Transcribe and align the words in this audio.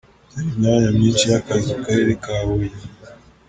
Dore 0.33 0.47
imyanya 0.53 0.89
myinshi 0.97 1.23
y’akazi 1.31 1.67
mu 1.75 1.81
karere 1.85 2.11
ka 2.23 2.35
Huye. 2.45 2.69